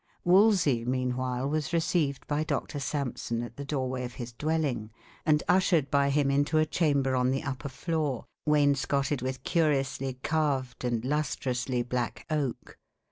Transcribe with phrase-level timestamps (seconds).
[0.23, 4.89] Wolsey, meanwhile, was received by Doctor Sampson at the doorway of his dwelling,
[5.27, 10.83] and ushered by him into a chamber on the upper floor, wainscoted with curiously carved
[10.83, 12.79] and lustrously black oak.